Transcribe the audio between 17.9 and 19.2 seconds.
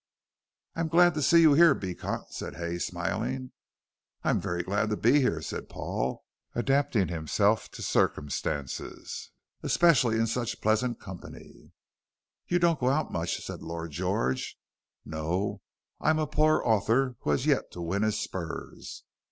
his spurs."